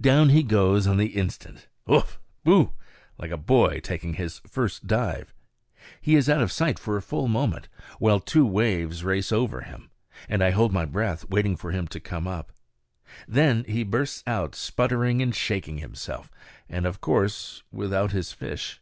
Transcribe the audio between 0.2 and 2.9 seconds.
he goes on the instant, ugh! boo!